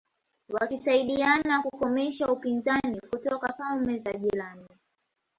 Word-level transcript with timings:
wakisaidiana 0.49 1.61
kukomesha 1.63 2.27
upinzani 2.31 2.99
kutoka 3.11 3.53
falme 3.53 3.99
za 3.99 4.13
jirani 4.13 4.67